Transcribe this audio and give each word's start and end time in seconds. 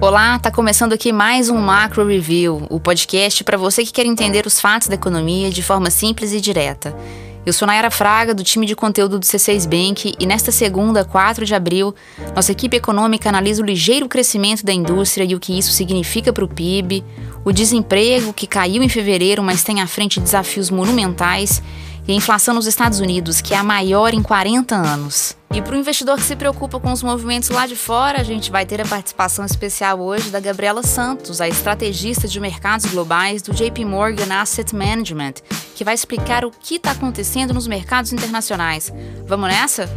Olá, 0.00 0.38
tá 0.38 0.50
começando 0.50 0.94
aqui 0.94 1.12
mais 1.12 1.50
um 1.50 1.58
Macro 1.58 2.06
Review, 2.06 2.66
o 2.70 2.80
podcast 2.80 3.44
para 3.44 3.58
você 3.58 3.84
que 3.84 3.92
quer 3.92 4.06
entender 4.06 4.46
os 4.46 4.58
fatos 4.58 4.88
da 4.88 4.94
economia 4.94 5.50
de 5.50 5.62
forma 5.62 5.90
simples 5.90 6.32
e 6.32 6.40
direta. 6.40 6.96
Eu 7.44 7.52
sou 7.52 7.66
Nayara 7.66 7.90
Fraga, 7.90 8.34
do 8.34 8.42
time 8.42 8.66
de 8.66 8.74
conteúdo 8.74 9.18
do 9.18 9.26
C6 9.26 9.68
Bank, 9.68 10.14
e 10.18 10.26
nesta 10.26 10.50
segunda, 10.50 11.04
4 11.04 11.44
de 11.44 11.54
abril, 11.54 11.94
nossa 12.34 12.52
equipe 12.52 12.76
econômica 12.76 13.28
analisa 13.28 13.62
o 13.62 13.66
ligeiro 13.66 14.08
crescimento 14.08 14.64
da 14.64 14.72
indústria 14.72 15.24
e 15.24 15.34
o 15.34 15.40
que 15.40 15.58
isso 15.58 15.72
significa 15.72 16.32
para 16.32 16.44
o 16.44 16.48
PIB, 16.48 17.04
o 17.44 17.52
desemprego 17.52 18.32
que 18.32 18.46
caiu 18.46 18.82
em 18.82 18.88
fevereiro, 18.88 19.42
mas 19.42 19.62
tem 19.62 19.80
à 19.80 19.86
frente 19.86 20.18
desafios 20.18 20.70
monumentais, 20.70 21.62
e 22.06 22.12
a 22.12 22.14
inflação 22.14 22.54
nos 22.54 22.66
Estados 22.66 23.00
Unidos, 23.00 23.40
que 23.40 23.52
é 23.52 23.56
a 23.56 23.62
maior 23.62 24.14
em 24.14 24.22
40 24.22 24.74
anos. 24.74 25.36
E 25.52 25.62
para 25.62 25.74
o 25.74 25.78
investidor 25.78 26.16
que 26.16 26.22
se 26.22 26.36
preocupa 26.36 26.78
com 26.78 26.92
os 26.92 27.02
movimentos 27.02 27.48
lá 27.48 27.66
de 27.66 27.74
fora, 27.74 28.20
a 28.20 28.22
gente 28.22 28.50
vai 28.50 28.66
ter 28.66 28.80
a 28.80 28.84
participação 28.84 29.44
especial 29.44 30.00
hoje 30.00 30.30
da 30.30 30.38
Gabriela 30.38 30.82
Santos, 30.82 31.40
a 31.40 31.48
estrategista 31.48 32.28
de 32.28 32.38
mercados 32.38 32.86
globais 32.86 33.42
do 33.42 33.52
JP 33.52 33.84
Morgan 33.84 34.34
Asset 34.34 34.74
Management, 34.74 35.34
que 35.74 35.84
vai 35.84 35.94
explicar 35.94 36.44
o 36.44 36.50
que 36.50 36.76
está 36.76 36.90
acontecendo 36.90 37.54
nos 37.54 37.66
mercados 37.66 38.12
internacionais. 38.12 38.92
Vamos 39.26 39.48
nessa? 39.48 39.88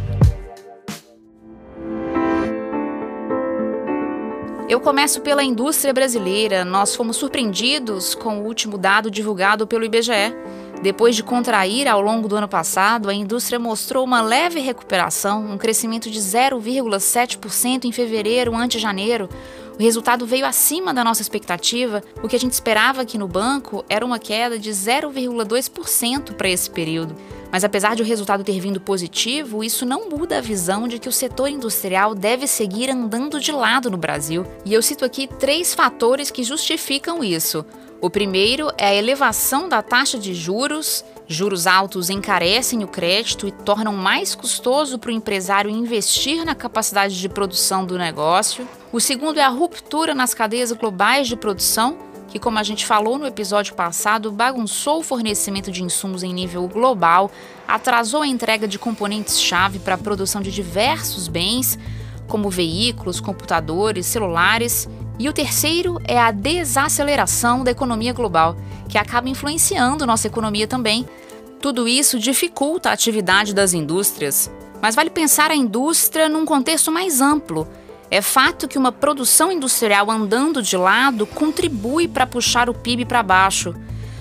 Eu 4.70 4.80
começo 4.80 5.20
pela 5.20 5.42
indústria 5.42 5.92
brasileira. 5.92 6.64
Nós 6.64 6.94
fomos 6.94 7.16
surpreendidos 7.16 8.14
com 8.14 8.38
o 8.38 8.44
último 8.44 8.78
dado 8.78 9.10
divulgado 9.10 9.66
pelo 9.66 9.84
IBGE 9.84 10.32
depois 10.82 11.14
de 11.14 11.22
contrair 11.22 11.86
ao 11.86 12.00
longo 12.00 12.26
do 12.26 12.36
ano 12.36 12.48
passado, 12.48 13.10
a 13.10 13.14
indústria 13.14 13.58
mostrou 13.58 14.02
uma 14.02 14.22
leve 14.22 14.60
recuperação, 14.60 15.44
um 15.44 15.58
crescimento 15.58 16.10
de 16.10 16.18
0,7% 16.18 17.84
em 17.84 17.92
fevereiro 17.92 18.56
ante 18.56 18.78
janeiro. 18.78 19.28
O 19.80 19.82
resultado 19.82 20.26
veio 20.26 20.44
acima 20.44 20.92
da 20.92 21.02
nossa 21.02 21.22
expectativa. 21.22 22.02
O 22.22 22.28
que 22.28 22.36
a 22.36 22.38
gente 22.38 22.52
esperava 22.52 23.00
aqui 23.00 23.16
no 23.16 23.26
banco 23.26 23.82
era 23.88 24.04
uma 24.04 24.18
queda 24.18 24.58
de 24.58 24.68
0,2% 24.68 26.34
para 26.34 26.50
esse 26.50 26.68
período. 26.68 27.16
Mas 27.50 27.64
apesar 27.64 27.96
de 27.96 28.02
o 28.02 28.04
resultado 28.04 28.44
ter 28.44 28.60
vindo 28.60 28.78
positivo, 28.78 29.64
isso 29.64 29.86
não 29.86 30.10
muda 30.10 30.36
a 30.36 30.42
visão 30.42 30.86
de 30.86 30.98
que 30.98 31.08
o 31.08 31.12
setor 31.12 31.48
industrial 31.48 32.14
deve 32.14 32.46
seguir 32.46 32.90
andando 32.90 33.40
de 33.40 33.52
lado 33.52 33.90
no 33.90 33.96
Brasil. 33.96 34.44
E 34.66 34.74
eu 34.74 34.82
cito 34.82 35.02
aqui 35.02 35.26
três 35.26 35.72
fatores 35.72 36.30
que 36.30 36.44
justificam 36.44 37.24
isso. 37.24 37.64
O 38.02 38.10
primeiro 38.10 38.70
é 38.76 38.88
a 38.88 38.94
elevação 38.94 39.66
da 39.66 39.80
taxa 39.80 40.18
de 40.18 40.34
juros. 40.34 41.02
Juros 41.32 41.64
altos 41.64 42.10
encarecem 42.10 42.82
o 42.82 42.88
crédito 42.88 43.46
e 43.46 43.52
tornam 43.52 43.92
mais 43.92 44.34
custoso 44.34 44.98
para 44.98 45.10
o 45.10 45.14
empresário 45.14 45.70
investir 45.70 46.44
na 46.44 46.56
capacidade 46.56 47.20
de 47.20 47.28
produção 47.28 47.86
do 47.86 47.96
negócio. 47.96 48.66
O 48.92 48.98
segundo 48.98 49.38
é 49.38 49.44
a 49.44 49.48
ruptura 49.48 50.12
nas 50.12 50.34
cadeias 50.34 50.72
globais 50.72 51.28
de 51.28 51.36
produção, 51.36 51.98
que, 52.26 52.40
como 52.40 52.58
a 52.58 52.64
gente 52.64 52.84
falou 52.84 53.16
no 53.16 53.28
episódio 53.28 53.76
passado, 53.76 54.32
bagunçou 54.32 54.98
o 54.98 55.02
fornecimento 55.04 55.70
de 55.70 55.84
insumos 55.84 56.24
em 56.24 56.34
nível 56.34 56.66
global, 56.66 57.30
atrasou 57.68 58.22
a 58.22 58.26
entrega 58.26 58.66
de 58.66 58.76
componentes-chave 58.76 59.78
para 59.78 59.94
a 59.94 59.98
produção 59.98 60.42
de 60.42 60.50
diversos 60.50 61.28
bens, 61.28 61.78
como 62.26 62.50
veículos, 62.50 63.20
computadores, 63.20 64.04
celulares 64.04 64.88
e 65.20 65.28
o 65.28 65.34
terceiro 65.34 66.00
é 66.08 66.18
a 66.18 66.30
desaceleração 66.30 67.62
da 67.62 67.70
economia 67.70 68.10
global, 68.10 68.56
que 68.88 68.96
acaba 68.96 69.28
influenciando 69.28 70.06
nossa 70.06 70.26
economia 70.26 70.66
também. 70.66 71.06
Tudo 71.60 71.86
isso 71.86 72.18
dificulta 72.18 72.88
a 72.88 72.92
atividade 72.92 73.54
das 73.54 73.74
indústrias. 73.74 74.50
Mas 74.80 74.94
vale 74.94 75.10
pensar 75.10 75.50
a 75.50 75.54
indústria 75.54 76.28
num 76.28 76.46
contexto 76.46 76.90
mais 76.90 77.20
amplo. 77.20 77.68
É 78.10 78.22
fato 78.22 78.66
que 78.66 78.78
uma 78.78 78.90
produção 78.90 79.52
industrial 79.52 80.10
andando 80.10 80.62
de 80.62 80.76
lado 80.76 81.26
contribui 81.26 82.08
para 82.08 82.26
puxar 82.26 82.70
o 82.70 82.74
PIB 82.74 83.04
para 83.04 83.22
baixo. 83.22 83.74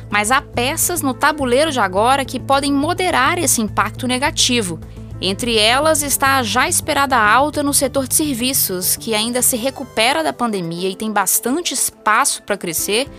Mas 0.10 0.32
há 0.32 0.42
peças 0.42 1.02
no 1.02 1.14
tabuleiro 1.14 1.72
de 1.72 1.80
agora 1.80 2.26
que 2.26 2.40
podem 2.40 2.74
moderar 2.74 3.38
esse 3.38 3.62
impacto 3.62 4.06
negativo 4.06 4.80
entre 5.22 5.58
elas 5.58 6.02
está 6.02 6.38
a 6.38 6.44
já 6.44 6.70
esperada 6.70 7.18
alta 7.18 7.62
no 7.62 7.74
setor 7.74 8.08
de 8.08 8.16
serviços, 8.16 8.96
que 8.96 9.14
ainda 9.14 9.42
se 9.42 9.58
recupera 9.58 10.24
da 10.24 10.32
pandemia 10.32 10.90
e 10.90 10.96
tem 10.96 11.12
bastante 11.12 11.74
espaço 11.74 12.42
para 12.44 12.56
crescer. 12.56 13.10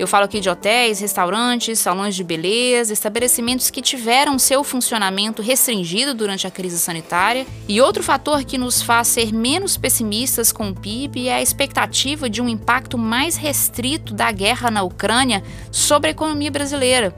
Eu 0.00 0.06
falo 0.06 0.24
aqui 0.24 0.40
de 0.40 0.48
hotéis, 0.48 0.98
restaurantes, 0.98 1.78
salões 1.78 2.16
de 2.16 2.24
beleza, 2.24 2.90
estabelecimentos 2.90 3.68
que 3.68 3.82
tiveram 3.82 4.38
seu 4.38 4.64
funcionamento 4.64 5.42
restringido 5.42 6.14
durante 6.14 6.46
a 6.46 6.50
crise 6.50 6.78
sanitária. 6.78 7.46
E 7.68 7.82
outro 7.82 8.02
fator 8.02 8.42
que 8.42 8.56
nos 8.56 8.80
faz 8.80 9.08
ser 9.08 9.30
menos 9.30 9.76
pessimistas 9.76 10.52
com 10.52 10.70
o 10.70 10.74
PIB 10.74 11.28
é 11.28 11.34
a 11.34 11.42
expectativa 11.42 12.30
de 12.30 12.40
um 12.40 12.48
impacto 12.48 12.96
mais 12.96 13.36
restrito 13.36 14.14
da 14.14 14.32
guerra 14.32 14.70
na 14.70 14.82
Ucrânia 14.82 15.42
sobre 15.70 16.08
a 16.08 16.12
economia 16.12 16.50
brasileira. 16.50 17.14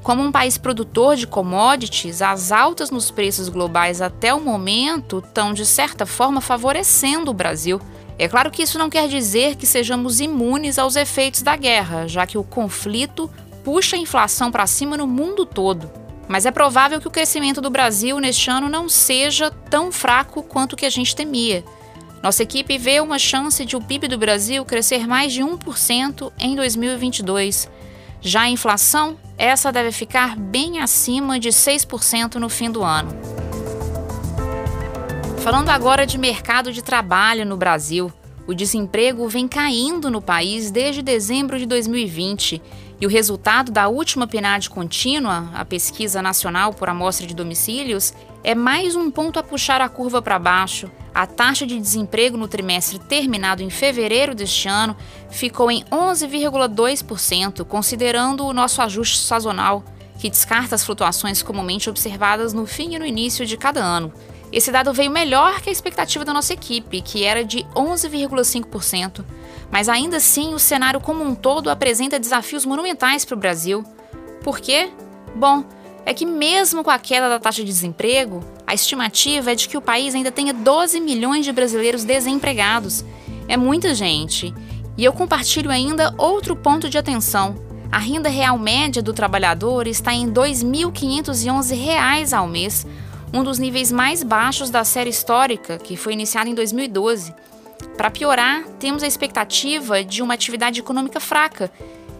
Como 0.00 0.22
um 0.22 0.30
país 0.30 0.56
produtor 0.56 1.16
de 1.16 1.26
commodities, 1.26 2.22
as 2.22 2.52
altas 2.52 2.92
nos 2.92 3.10
preços 3.10 3.48
globais 3.48 4.00
até 4.00 4.32
o 4.32 4.40
momento 4.40 5.18
estão, 5.18 5.52
de 5.52 5.66
certa 5.66 6.06
forma, 6.06 6.40
favorecendo 6.40 7.32
o 7.32 7.34
Brasil. 7.34 7.80
É 8.20 8.28
claro 8.28 8.50
que 8.50 8.62
isso 8.62 8.78
não 8.78 8.90
quer 8.90 9.08
dizer 9.08 9.56
que 9.56 9.64
sejamos 9.66 10.20
imunes 10.20 10.78
aos 10.78 10.94
efeitos 10.94 11.40
da 11.40 11.56
guerra, 11.56 12.06
já 12.06 12.26
que 12.26 12.36
o 12.36 12.44
conflito 12.44 13.30
puxa 13.64 13.96
a 13.96 13.98
inflação 13.98 14.52
para 14.52 14.66
cima 14.66 14.94
no 14.94 15.06
mundo 15.06 15.46
todo. 15.46 15.90
Mas 16.28 16.44
é 16.44 16.50
provável 16.50 17.00
que 17.00 17.08
o 17.08 17.10
crescimento 17.10 17.62
do 17.62 17.70
Brasil 17.70 18.20
neste 18.20 18.50
ano 18.50 18.68
não 18.68 18.90
seja 18.90 19.50
tão 19.50 19.90
fraco 19.90 20.42
quanto 20.42 20.76
que 20.76 20.84
a 20.84 20.90
gente 20.90 21.16
temia. 21.16 21.64
Nossa 22.22 22.42
equipe 22.42 22.76
vê 22.76 23.00
uma 23.00 23.18
chance 23.18 23.64
de 23.64 23.74
o 23.74 23.80
PIB 23.80 24.06
do 24.06 24.18
Brasil 24.18 24.66
crescer 24.66 25.06
mais 25.06 25.32
de 25.32 25.40
1% 25.40 26.30
em 26.38 26.54
2022. 26.54 27.70
Já 28.20 28.42
a 28.42 28.50
inflação 28.50 29.16
essa 29.38 29.72
deve 29.72 29.92
ficar 29.92 30.36
bem 30.36 30.78
acima 30.80 31.40
de 31.40 31.48
6% 31.48 32.34
no 32.34 32.50
fim 32.50 32.70
do 32.70 32.84
ano. 32.84 33.39
Falando 35.42 35.70
agora 35.70 36.06
de 36.06 36.18
mercado 36.18 36.70
de 36.70 36.82
trabalho 36.82 37.46
no 37.46 37.56
Brasil, 37.56 38.12
o 38.46 38.52
desemprego 38.52 39.26
vem 39.26 39.48
caindo 39.48 40.10
no 40.10 40.20
país 40.20 40.70
desde 40.70 41.00
dezembro 41.00 41.58
de 41.58 41.64
2020 41.64 42.60
e 43.00 43.06
o 43.06 43.08
resultado 43.08 43.72
da 43.72 43.88
última 43.88 44.26
PNAD 44.26 44.68
contínua, 44.68 45.50
a 45.54 45.64
Pesquisa 45.64 46.20
Nacional 46.20 46.74
por 46.74 46.90
Amostra 46.90 47.26
de 47.26 47.34
Domicílios, 47.34 48.12
é 48.44 48.54
mais 48.54 48.94
um 48.94 49.10
ponto 49.10 49.38
a 49.38 49.42
puxar 49.42 49.80
a 49.80 49.88
curva 49.88 50.20
para 50.20 50.38
baixo. 50.38 50.90
A 51.14 51.26
taxa 51.26 51.66
de 51.66 51.80
desemprego 51.80 52.36
no 52.36 52.46
trimestre 52.46 52.98
terminado 52.98 53.62
em 53.62 53.70
fevereiro 53.70 54.34
deste 54.34 54.68
ano 54.68 54.94
ficou 55.30 55.70
em 55.70 55.82
11,2%, 55.84 57.64
considerando 57.64 58.44
o 58.44 58.52
nosso 58.52 58.82
ajuste 58.82 59.16
sazonal, 59.16 59.82
que 60.18 60.28
descarta 60.28 60.74
as 60.74 60.84
flutuações 60.84 61.42
comumente 61.42 61.88
observadas 61.88 62.52
no 62.52 62.66
fim 62.66 62.94
e 62.94 62.98
no 62.98 63.06
início 63.06 63.46
de 63.46 63.56
cada 63.56 63.80
ano. 63.80 64.12
Esse 64.52 64.72
dado 64.72 64.92
veio 64.92 65.10
melhor 65.10 65.60
que 65.60 65.68
a 65.68 65.72
expectativa 65.72 66.24
da 66.24 66.32
nossa 66.32 66.52
equipe, 66.52 67.00
que 67.00 67.24
era 67.24 67.44
de 67.44 67.64
11,5%. 67.74 69.24
Mas 69.70 69.88
ainda 69.88 70.16
assim, 70.16 70.54
o 70.54 70.58
cenário 70.58 71.00
como 71.00 71.22
um 71.22 71.34
todo 71.34 71.70
apresenta 71.70 72.18
desafios 72.18 72.64
monumentais 72.64 73.24
para 73.24 73.36
o 73.36 73.38
Brasil. 73.38 73.84
Por 74.42 74.58
quê? 74.58 74.90
Bom, 75.36 75.64
é 76.04 76.12
que 76.12 76.26
mesmo 76.26 76.82
com 76.82 76.90
a 76.90 76.98
queda 76.98 77.28
da 77.28 77.38
taxa 77.38 77.62
de 77.62 77.68
desemprego, 77.68 78.42
a 78.66 78.74
estimativa 78.74 79.52
é 79.52 79.54
de 79.54 79.68
que 79.68 79.76
o 79.76 79.80
país 79.80 80.14
ainda 80.14 80.32
tenha 80.32 80.52
12 80.52 81.00
milhões 81.00 81.44
de 81.44 81.52
brasileiros 81.52 82.02
desempregados. 82.02 83.04
É 83.46 83.56
muita 83.56 83.94
gente. 83.94 84.52
E 84.96 85.04
eu 85.04 85.12
compartilho 85.12 85.70
ainda 85.70 86.12
outro 86.18 86.56
ponto 86.56 86.90
de 86.90 86.98
atenção. 86.98 87.54
A 87.92 87.98
renda 87.98 88.28
real 88.28 88.58
média 88.58 89.02
do 89.02 89.12
trabalhador 89.12 89.86
está 89.86 90.12
em 90.12 90.26
R$ 90.26 90.32
2.511 90.32 92.32
ao 92.32 92.46
mês, 92.46 92.86
um 93.32 93.44
dos 93.44 93.58
níveis 93.58 93.92
mais 93.92 94.22
baixos 94.22 94.70
da 94.70 94.84
série 94.84 95.10
histórica, 95.10 95.78
que 95.78 95.96
foi 95.96 96.12
iniciada 96.12 96.48
em 96.48 96.54
2012. 96.54 97.32
Para 97.96 98.10
piorar, 98.10 98.64
temos 98.78 99.02
a 99.02 99.06
expectativa 99.06 100.02
de 100.02 100.22
uma 100.22 100.34
atividade 100.34 100.80
econômica 100.80 101.20
fraca, 101.20 101.70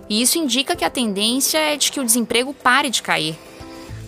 e 0.08 0.22
isso 0.22 0.38
indica 0.38 0.76
que 0.76 0.84
a 0.84 0.90
tendência 0.90 1.58
é 1.58 1.76
de 1.76 1.90
que 1.90 2.00
o 2.00 2.04
desemprego 2.04 2.52
pare 2.52 2.90
de 2.90 3.02
cair. 3.02 3.36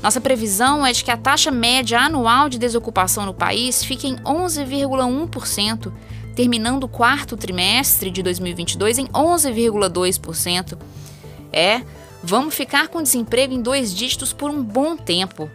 Nossa 0.02 0.20
previsão 0.20 0.84
é 0.84 0.92
de 0.92 1.04
que 1.04 1.10
a 1.12 1.16
taxa 1.16 1.50
média 1.50 2.00
anual 2.00 2.48
de 2.48 2.58
desocupação 2.58 3.24
no 3.24 3.32
país 3.32 3.84
fique 3.84 4.08
em 4.08 4.16
11,1%, 4.16 5.92
terminando 6.34 6.84
o 6.84 6.88
quarto 6.88 7.36
trimestre 7.36 8.10
de 8.10 8.22
2022 8.22 8.98
em 8.98 9.06
11,2%. 9.06 10.76
É, 11.52 11.82
vamos 12.22 12.54
ficar 12.54 12.88
com 12.88 13.02
desemprego 13.02 13.54
em 13.54 13.62
dois 13.62 13.94
dígitos 13.94 14.32
por 14.32 14.50
um 14.50 14.62
bom 14.62 14.96
tempo. 14.96 15.48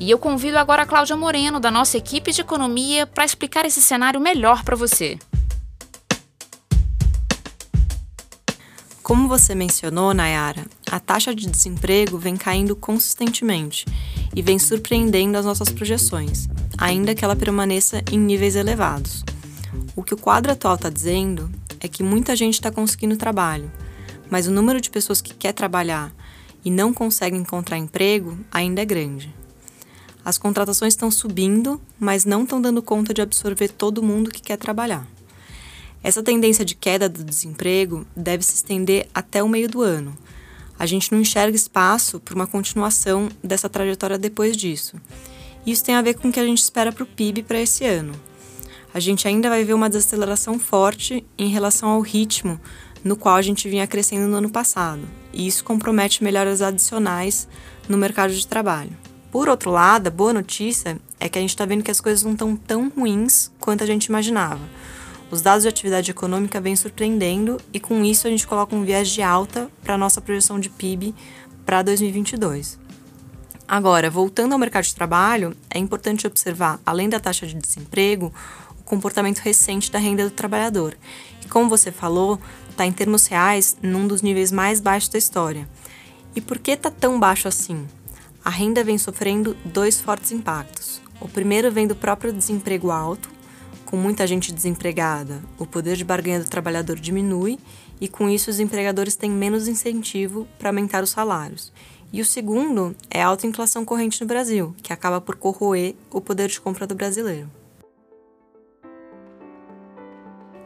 E 0.00 0.10
eu 0.10 0.18
convido 0.18 0.56
agora 0.56 0.82
a 0.82 0.86
Cláudia 0.86 1.16
Moreno, 1.16 1.58
da 1.58 1.72
nossa 1.72 1.98
equipe 1.98 2.30
de 2.30 2.40
economia, 2.40 3.04
para 3.04 3.24
explicar 3.24 3.66
esse 3.66 3.82
cenário 3.82 4.20
melhor 4.20 4.62
para 4.62 4.76
você. 4.76 5.18
Como 9.02 9.26
você 9.26 9.54
mencionou, 9.54 10.14
Nayara, 10.14 10.66
a 10.88 11.00
taxa 11.00 11.34
de 11.34 11.48
desemprego 11.48 12.16
vem 12.16 12.36
caindo 12.36 12.76
consistentemente 12.76 13.86
e 14.36 14.40
vem 14.40 14.58
surpreendendo 14.58 15.36
as 15.36 15.44
nossas 15.44 15.70
projeções, 15.70 16.46
ainda 16.76 17.14
que 17.14 17.24
ela 17.24 17.34
permaneça 17.34 18.02
em 18.12 18.18
níveis 18.18 18.54
elevados. 18.54 19.24
O 19.96 20.02
que 20.04 20.14
o 20.14 20.18
quadro 20.18 20.52
atual 20.52 20.76
está 20.76 20.90
dizendo 20.90 21.50
é 21.80 21.88
que 21.88 22.04
muita 22.04 22.36
gente 22.36 22.54
está 22.54 22.70
conseguindo 22.70 23.16
trabalho, 23.16 23.72
mas 24.30 24.46
o 24.46 24.52
número 24.52 24.80
de 24.80 24.90
pessoas 24.90 25.20
que 25.20 25.34
quer 25.34 25.52
trabalhar 25.52 26.12
e 26.64 26.70
não 26.70 26.92
consegue 26.92 27.36
encontrar 27.36 27.78
emprego 27.78 28.38
ainda 28.52 28.82
é 28.82 28.84
grande. 28.84 29.34
As 30.28 30.36
contratações 30.36 30.92
estão 30.92 31.10
subindo, 31.10 31.80
mas 31.98 32.26
não 32.26 32.42
estão 32.42 32.60
dando 32.60 32.82
conta 32.82 33.14
de 33.14 33.22
absorver 33.22 33.68
todo 33.68 34.02
mundo 34.02 34.30
que 34.30 34.42
quer 34.42 34.58
trabalhar. 34.58 35.08
Essa 36.02 36.22
tendência 36.22 36.66
de 36.66 36.74
queda 36.74 37.08
do 37.08 37.24
desemprego 37.24 38.06
deve 38.14 38.44
se 38.44 38.56
estender 38.56 39.08
até 39.14 39.42
o 39.42 39.48
meio 39.48 39.70
do 39.70 39.80
ano. 39.80 40.14
A 40.78 40.84
gente 40.84 41.10
não 41.12 41.18
enxerga 41.18 41.56
espaço 41.56 42.20
para 42.20 42.34
uma 42.34 42.46
continuação 42.46 43.30
dessa 43.42 43.70
trajetória 43.70 44.18
depois 44.18 44.54
disso. 44.54 45.00
Isso 45.66 45.82
tem 45.82 45.94
a 45.94 46.02
ver 46.02 46.12
com 46.12 46.28
o 46.28 46.32
que 46.32 46.40
a 46.40 46.44
gente 46.44 46.60
espera 46.60 46.92
para 46.92 47.04
o 47.04 47.06
PIB 47.06 47.44
para 47.44 47.62
esse 47.62 47.86
ano. 47.86 48.12
A 48.92 49.00
gente 49.00 49.26
ainda 49.26 49.48
vai 49.48 49.64
ver 49.64 49.72
uma 49.72 49.88
desaceleração 49.88 50.58
forte 50.58 51.24
em 51.38 51.48
relação 51.48 51.88
ao 51.88 52.02
ritmo 52.02 52.60
no 53.02 53.16
qual 53.16 53.36
a 53.36 53.42
gente 53.42 53.66
vinha 53.66 53.86
crescendo 53.86 54.28
no 54.28 54.36
ano 54.36 54.50
passado, 54.50 55.00
e 55.32 55.46
isso 55.46 55.64
compromete 55.64 56.22
melhoras 56.22 56.60
adicionais 56.60 57.48
no 57.88 57.96
mercado 57.96 58.34
de 58.34 58.46
trabalho. 58.46 59.07
Por 59.30 59.48
outro 59.48 59.70
lado, 59.70 60.06
a 60.06 60.10
boa 60.10 60.32
notícia 60.32 60.98
é 61.20 61.28
que 61.28 61.38
a 61.38 61.40
gente 61.40 61.50
está 61.50 61.66
vendo 61.66 61.82
que 61.82 61.90
as 61.90 62.00
coisas 62.00 62.22
não 62.22 62.32
estão 62.32 62.56
tão 62.56 62.88
ruins 62.88 63.50
quanto 63.60 63.84
a 63.84 63.86
gente 63.86 64.06
imaginava. 64.06 64.60
Os 65.30 65.42
dados 65.42 65.62
de 65.62 65.68
atividade 65.68 66.10
econômica 66.10 66.60
vêm 66.60 66.74
surpreendendo 66.74 67.60
e 67.72 67.78
com 67.78 68.02
isso 68.02 68.26
a 68.26 68.30
gente 68.30 68.46
coloca 68.46 68.74
um 68.74 68.84
viés 68.84 69.08
de 69.10 69.20
alta 69.20 69.70
para 69.82 69.94
a 69.94 69.98
nossa 69.98 70.22
projeção 70.22 70.58
de 70.58 70.70
PIB 70.70 71.14
para 71.66 71.82
2022. 71.82 72.78
Agora, 73.68 74.08
voltando 74.08 74.54
ao 74.54 74.58
mercado 74.58 74.84
de 74.84 74.94
trabalho, 74.94 75.54
é 75.68 75.78
importante 75.78 76.26
observar, 76.26 76.80
além 76.86 77.10
da 77.10 77.20
taxa 77.20 77.46
de 77.46 77.54
desemprego, 77.54 78.32
o 78.80 78.82
comportamento 78.82 79.40
recente 79.40 79.92
da 79.92 79.98
renda 79.98 80.24
do 80.24 80.30
trabalhador. 80.30 80.96
E 81.44 81.48
como 81.48 81.68
você 81.68 81.92
falou, 81.92 82.40
está 82.70 82.86
em 82.86 82.92
termos 82.92 83.26
reais 83.26 83.76
num 83.82 84.08
dos 84.08 84.22
níveis 84.22 84.50
mais 84.50 84.80
baixos 84.80 85.10
da 85.10 85.18
história. 85.18 85.68
E 86.34 86.40
por 86.40 86.58
que 86.58 86.70
está 86.70 86.90
tão 86.90 87.20
baixo 87.20 87.46
assim? 87.46 87.86
A 88.48 88.50
renda 88.50 88.82
vem 88.82 88.96
sofrendo 88.96 89.54
dois 89.62 90.00
fortes 90.00 90.32
impactos. 90.32 91.02
O 91.20 91.28
primeiro 91.28 91.70
vem 91.70 91.86
do 91.86 91.94
próprio 91.94 92.32
desemprego 92.32 92.90
alto, 92.90 93.28
com 93.84 93.94
muita 93.94 94.26
gente 94.26 94.54
desempregada, 94.54 95.42
o 95.58 95.66
poder 95.66 95.96
de 95.96 96.04
barganha 96.04 96.40
do 96.40 96.48
trabalhador 96.48 96.98
diminui 96.98 97.58
e 98.00 98.08
com 98.08 98.26
isso 98.26 98.48
os 98.48 98.58
empregadores 98.58 99.16
têm 99.16 99.30
menos 99.30 99.68
incentivo 99.68 100.48
para 100.58 100.70
aumentar 100.70 101.04
os 101.04 101.10
salários. 101.10 101.70
E 102.10 102.22
o 102.22 102.24
segundo 102.24 102.96
é 103.10 103.20
a 103.20 103.26
alta 103.26 103.46
inflação 103.46 103.84
corrente 103.84 104.18
no 104.18 104.26
Brasil, 104.26 104.74
que 104.82 104.94
acaba 104.94 105.20
por 105.20 105.36
corroer 105.36 105.94
o 106.10 106.18
poder 106.18 106.48
de 106.48 106.58
compra 106.58 106.86
do 106.86 106.94
brasileiro. 106.94 107.50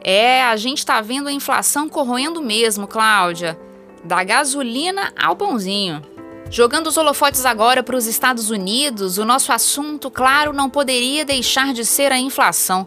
É, 0.05 0.45
a 0.45 0.55
gente 0.55 0.79
está 0.79 1.01
vendo 1.01 1.29
a 1.29 1.33
inflação 1.33 1.89
corroendo 1.89 2.41
mesmo, 2.41 2.87
Cláudia. 2.87 3.59
Da 4.05 4.23
gasolina 4.23 5.13
ao 5.21 5.35
pãozinho. 5.35 6.12
Jogando 6.53 6.89
os 6.89 6.99
holofotes 6.99 7.47
agora 7.47 7.83
para 7.83 7.97
os 7.97 8.07
Estados 8.07 8.51
Unidos, 8.51 9.17
o 9.17 9.25
nosso 9.25 9.51
assunto, 9.51 10.11
claro, 10.11 10.53
não 10.53 10.69
poderia 10.69 11.25
deixar 11.25 11.73
de 11.73 11.83
ser 11.83 12.13
a 12.13 12.19
inflação. 12.19 12.87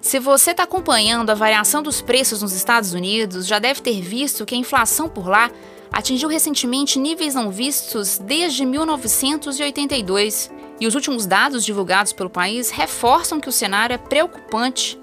Se 0.00 0.18
você 0.18 0.52
está 0.52 0.62
acompanhando 0.62 1.28
a 1.28 1.34
variação 1.34 1.82
dos 1.82 2.00
preços 2.00 2.40
nos 2.40 2.54
Estados 2.54 2.94
Unidos, 2.94 3.46
já 3.46 3.58
deve 3.58 3.82
ter 3.82 4.00
visto 4.00 4.46
que 4.46 4.54
a 4.54 4.58
inflação 4.58 5.10
por 5.10 5.28
lá 5.28 5.50
atingiu 5.92 6.26
recentemente 6.26 6.98
níveis 6.98 7.34
não 7.34 7.50
vistos 7.50 8.16
desde 8.16 8.64
1982. 8.64 10.50
E 10.80 10.86
os 10.86 10.94
últimos 10.94 11.26
dados 11.26 11.66
divulgados 11.66 12.14
pelo 12.14 12.30
país 12.30 12.70
reforçam 12.70 13.38
que 13.38 13.48
o 13.48 13.52
cenário 13.52 13.92
é 13.92 13.98
preocupante. 13.98 14.98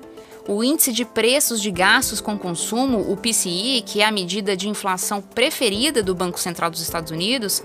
O 0.47 0.63
índice 0.63 0.91
de 0.91 1.05
preços 1.05 1.61
de 1.61 1.69
gastos 1.69 2.19
com 2.19 2.39
consumo, 2.39 3.11
o 3.11 3.15
PCI, 3.15 3.83
que 3.85 4.01
é 4.01 4.05
a 4.05 4.11
medida 4.11 4.57
de 4.57 4.67
inflação 4.67 5.21
preferida 5.21 6.01
do 6.01 6.15
Banco 6.15 6.39
Central 6.39 6.71
dos 6.71 6.81
Estados 6.81 7.11
Unidos, 7.11 7.61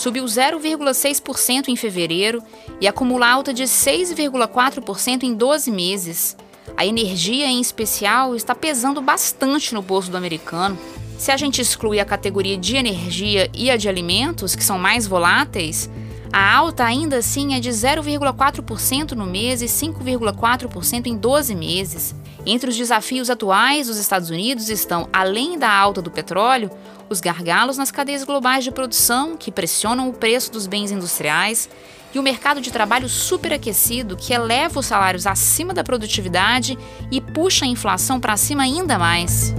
subiu 0.00 0.24
0,6% 0.24 1.68
em 1.68 1.76
fevereiro 1.76 2.42
e 2.80 2.88
acumula 2.88 3.28
alta 3.28 3.52
de 3.52 3.64
6,4% 3.64 5.24
em 5.24 5.34
12 5.34 5.70
meses. 5.70 6.36
A 6.74 6.86
energia, 6.86 7.46
em 7.46 7.60
especial, 7.60 8.34
está 8.34 8.54
pesando 8.54 9.02
bastante 9.02 9.74
no 9.74 9.82
bolso 9.82 10.10
do 10.10 10.16
americano. 10.16 10.78
Se 11.18 11.30
a 11.30 11.36
gente 11.36 11.60
exclui 11.60 12.00
a 12.00 12.04
categoria 12.06 12.56
de 12.56 12.76
energia 12.76 13.50
e 13.52 13.70
a 13.70 13.76
de 13.76 13.90
alimentos, 13.90 14.56
que 14.56 14.64
são 14.64 14.78
mais 14.78 15.06
voláteis, 15.06 15.90
a 16.32 16.56
alta 16.56 16.84
ainda 16.84 17.18
assim 17.18 17.54
é 17.54 17.60
de 17.60 17.68
0,4% 17.68 19.12
no 19.12 19.26
mês 19.26 19.60
e 19.60 19.66
5,4% 19.66 21.06
em 21.08 21.16
12 21.16 21.54
meses. 21.54 22.14
Entre 22.46 22.70
os 22.70 22.76
desafios 22.76 23.28
atuais 23.28 23.88
dos 23.88 23.98
Estados 23.98 24.30
Unidos 24.30 24.70
estão, 24.70 25.08
além 25.12 25.58
da 25.58 25.70
alta 25.70 26.00
do 26.00 26.10
petróleo, 26.10 26.70
os 27.10 27.20
gargalos 27.20 27.76
nas 27.76 27.90
cadeias 27.90 28.22
globais 28.22 28.62
de 28.62 28.70
produção, 28.70 29.36
que 29.36 29.50
pressionam 29.50 30.08
o 30.08 30.12
preço 30.12 30.52
dos 30.52 30.68
bens 30.68 30.92
industriais, 30.92 31.68
e 32.14 32.18
o 32.18 32.22
mercado 32.22 32.60
de 32.60 32.70
trabalho 32.70 33.08
superaquecido, 33.08 34.16
que 34.16 34.32
eleva 34.32 34.80
os 34.80 34.86
salários 34.86 35.26
acima 35.26 35.74
da 35.74 35.84
produtividade 35.84 36.78
e 37.10 37.20
puxa 37.20 37.64
a 37.64 37.68
inflação 37.68 38.20
para 38.20 38.36
cima 38.36 38.62
ainda 38.62 38.98
mais. 38.98 39.52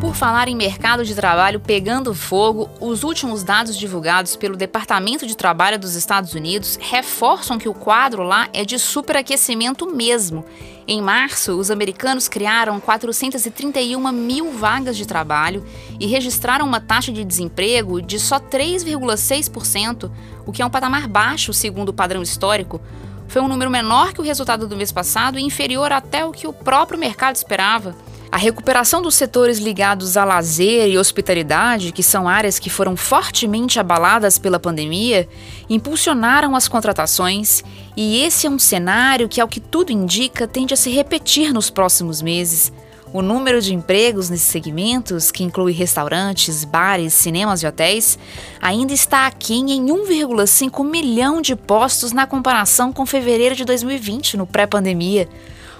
Por 0.00 0.14
falar 0.14 0.48
em 0.48 0.54
mercado 0.54 1.04
de 1.04 1.14
trabalho 1.14 1.58
pegando 1.58 2.14
fogo, 2.14 2.68
os 2.78 3.02
últimos 3.02 3.42
dados 3.42 3.76
divulgados 3.76 4.36
pelo 4.36 4.56
Departamento 4.56 5.26
de 5.26 5.34
Trabalho 5.34 5.78
dos 5.78 5.94
Estados 5.94 6.34
Unidos 6.34 6.78
reforçam 6.80 7.58
que 7.58 7.68
o 7.68 7.74
quadro 7.74 8.22
lá 8.22 8.48
é 8.52 8.64
de 8.64 8.78
superaquecimento 8.78 9.86
mesmo. 9.86 10.44
Em 10.86 11.00
março, 11.00 11.52
os 11.58 11.70
americanos 11.70 12.28
criaram 12.28 12.78
431 12.78 14.12
mil 14.12 14.52
vagas 14.52 14.98
de 14.98 15.06
trabalho 15.06 15.64
e 15.98 16.06
registraram 16.06 16.66
uma 16.66 16.78
taxa 16.78 17.10
de 17.10 17.24
desemprego 17.24 18.02
de 18.02 18.20
só 18.20 18.38
3,6%, 18.38 20.10
o 20.44 20.52
que 20.52 20.60
é 20.60 20.66
um 20.66 20.70
patamar 20.70 21.08
baixo 21.08 21.54
segundo 21.54 21.88
o 21.88 21.94
padrão 21.94 22.20
histórico. 22.22 22.82
Foi 23.26 23.40
um 23.40 23.48
número 23.48 23.70
menor 23.70 24.12
que 24.12 24.20
o 24.20 24.24
resultado 24.24 24.68
do 24.68 24.76
mês 24.76 24.92
passado 24.92 25.38
e 25.38 25.42
inferior 25.42 25.90
até 25.90 26.24
o 26.24 26.32
que 26.32 26.46
o 26.46 26.52
próprio 26.52 26.98
mercado 26.98 27.34
esperava. 27.34 27.96
A 28.34 28.36
recuperação 28.36 29.00
dos 29.00 29.14
setores 29.14 29.60
ligados 29.60 30.16
a 30.16 30.24
lazer 30.24 30.88
e 30.88 30.98
hospitalidade, 30.98 31.92
que 31.92 32.02
são 32.02 32.26
áreas 32.26 32.58
que 32.58 32.68
foram 32.68 32.96
fortemente 32.96 33.78
abaladas 33.78 34.38
pela 34.38 34.58
pandemia, 34.58 35.28
impulsionaram 35.70 36.56
as 36.56 36.66
contratações, 36.66 37.62
e 37.96 38.24
esse 38.24 38.48
é 38.48 38.50
um 38.50 38.58
cenário 38.58 39.28
que, 39.28 39.40
ao 39.40 39.46
que 39.46 39.60
tudo 39.60 39.92
indica, 39.92 40.48
tende 40.48 40.74
a 40.74 40.76
se 40.76 40.90
repetir 40.90 41.52
nos 41.52 41.70
próximos 41.70 42.20
meses. 42.20 42.72
O 43.12 43.22
número 43.22 43.62
de 43.62 43.72
empregos 43.72 44.28
nesses 44.28 44.48
segmentos, 44.48 45.30
que 45.30 45.44
inclui 45.44 45.70
restaurantes, 45.70 46.64
bares, 46.64 47.14
cinemas 47.14 47.62
e 47.62 47.68
hotéis, 47.68 48.18
ainda 48.60 48.92
está 48.92 49.28
aquém 49.28 49.70
em 49.70 49.86
1,5 49.86 50.84
milhão 50.84 51.40
de 51.40 51.54
postos 51.54 52.10
na 52.10 52.26
comparação 52.26 52.92
com 52.92 53.06
fevereiro 53.06 53.54
de 53.54 53.64
2020, 53.64 54.36
no 54.36 54.44
pré-pandemia. 54.44 55.28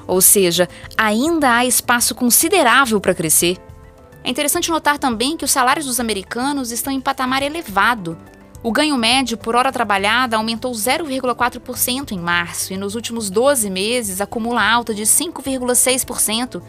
Ou 0.07 0.21
seja, 0.21 0.69
ainda 0.97 1.57
há 1.57 1.65
espaço 1.65 2.15
considerável 2.15 3.01
para 3.01 3.15
crescer. 3.15 3.59
É 4.23 4.31
interessante 4.31 4.71
notar 4.71 4.99
também 4.99 5.37
que 5.37 5.45
os 5.45 5.51
salários 5.51 5.87
dos 5.87 6.01
americanos 6.01 6.71
estão 6.71 6.93
em 6.93 7.01
patamar 7.01 7.43
elevado. 7.43 8.17
O 8.63 8.73
ganho 8.73 8.97
médio 8.97 9.37
por 9.37 9.55
hora 9.55 9.71
trabalhada 9.71 10.39
aumentou 10.39 10.73
0,4% 10.73 12.13
em 12.13 12.19
março 12.19 12.73
e 12.73 12.79
nos 12.79 12.95
últimos 12.95 13.29
12 13.29 13.69
meses 13.69 14.23
acumula 14.23 14.63
alta 14.67 14.95
de 14.95 15.03
5,6%, 15.03 16.63